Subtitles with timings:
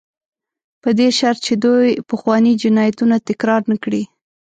[0.81, 4.03] په دې شرط چې دوی پخواني جنایتونه تکرار نه کړي.